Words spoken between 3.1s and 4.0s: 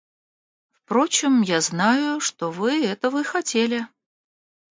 и хотели.